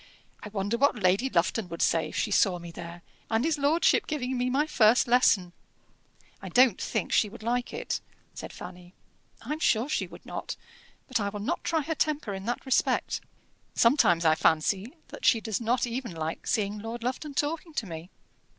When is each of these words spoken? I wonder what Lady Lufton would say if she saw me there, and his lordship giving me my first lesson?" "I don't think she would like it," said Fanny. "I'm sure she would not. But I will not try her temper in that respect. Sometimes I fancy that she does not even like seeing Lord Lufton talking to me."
I 0.41 0.49
wonder 0.49 0.79
what 0.79 0.95
Lady 0.95 1.29
Lufton 1.29 1.69
would 1.69 1.83
say 1.83 2.09
if 2.09 2.15
she 2.15 2.31
saw 2.31 2.57
me 2.57 2.71
there, 2.71 3.03
and 3.29 3.45
his 3.45 3.59
lordship 3.59 4.07
giving 4.07 4.35
me 4.35 4.49
my 4.49 4.65
first 4.65 5.07
lesson?" 5.07 5.53
"I 6.41 6.49
don't 6.49 6.81
think 6.81 7.11
she 7.11 7.29
would 7.29 7.43
like 7.43 7.71
it," 7.71 8.01
said 8.33 8.51
Fanny. 8.51 8.95
"I'm 9.43 9.59
sure 9.59 9.87
she 9.87 10.07
would 10.07 10.25
not. 10.25 10.55
But 11.07 11.19
I 11.19 11.29
will 11.29 11.39
not 11.39 11.63
try 11.63 11.81
her 11.81 11.93
temper 11.93 12.33
in 12.33 12.45
that 12.45 12.65
respect. 12.65 13.21
Sometimes 13.75 14.25
I 14.25 14.33
fancy 14.33 14.91
that 15.09 15.23
she 15.23 15.39
does 15.39 15.61
not 15.61 15.85
even 15.85 16.13
like 16.15 16.47
seeing 16.47 16.79
Lord 16.79 17.03
Lufton 17.03 17.35
talking 17.35 17.75
to 17.75 17.85
me." 17.85 18.09